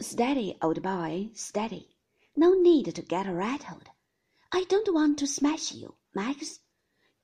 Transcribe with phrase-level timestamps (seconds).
[0.00, 1.96] Steady, old boy, steady.
[2.36, 3.88] No need to get rattled.
[4.52, 6.60] I don't want to smash you, Max.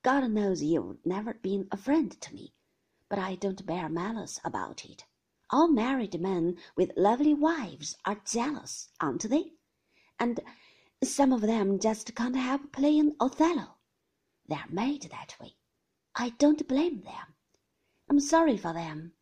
[0.03, 2.53] God knows you've never been a friend to me,
[3.09, 5.05] but I don't bear malice about it.
[5.51, 9.53] All married men with lovely wives are jealous, aren't they?
[10.19, 10.41] And
[11.01, 13.77] some of them just can't help playing Othello.
[14.47, 15.55] They're made that way.
[16.13, 17.35] I don't blame them.
[18.09, 19.13] I'm sorry for them.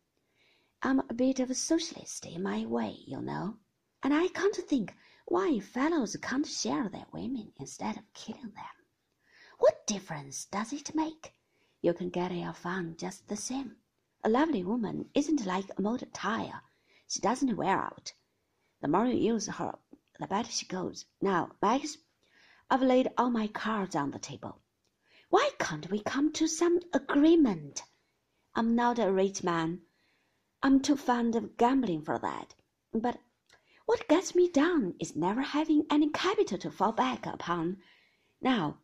[0.86, 3.56] I'm a bit of a socialist in my way, you know,
[4.02, 4.94] and I can't think
[5.24, 8.76] why fellows can't share their women instead of killing them.
[9.58, 11.32] What difference does it make?
[11.80, 13.76] You can get your fun just the same.
[14.24, 16.60] A lovely woman isn't like a motor tire.
[17.08, 18.12] She doesn't wear out.
[18.82, 19.78] The more you use her,
[20.20, 21.06] the better she goes.
[21.22, 21.96] Now, Max,
[22.68, 24.60] I've laid all my cards on the table.
[25.30, 27.82] Why can't we come to some agreement?
[28.54, 29.80] I'm not a rich man.
[30.64, 32.54] I'm too fond of gambling for that.
[32.90, 33.18] But
[33.84, 37.76] what gets me down is never having any capital to fall back upon.
[38.40, 38.78] Now,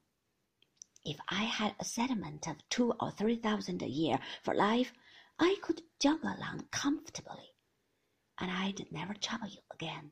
[1.06, 4.92] if I had a settlement of two or three thousand a year for life,
[5.38, 7.54] I could jog along comfortably,
[8.38, 10.10] and I'd never trouble you again.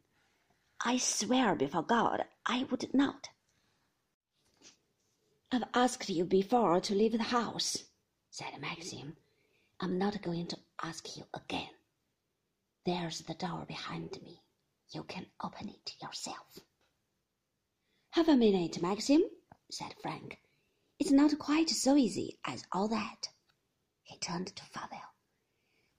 [0.82, 3.28] I swear before God I would not.
[5.53, 7.84] I've asked you before to leave the house,
[8.30, 9.19] said Maxim.
[9.80, 11.70] I'm not going to ask you again.
[12.84, 14.42] There's the door behind me.
[14.90, 16.58] You can open it yourself.
[18.10, 19.22] Have a minute, Maxim,
[19.70, 20.38] said Frank.
[20.98, 23.28] It's not quite so easy as all that.
[24.02, 25.12] He turned to Favell.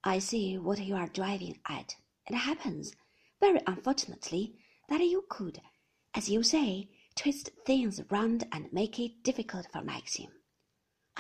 [0.04, 1.96] I see what you are driving at.
[2.28, 2.94] It happens,
[3.40, 4.56] very unfortunately,
[4.90, 5.62] that you could,
[6.14, 10.32] as you say, twist things round and make it difficult for Maxim.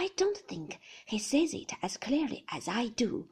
[0.02, 3.28] I don't think he sees it as clearly as I do.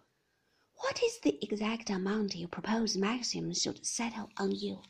[0.76, 4.82] What is the exact amount you propose Maxim should settle on you?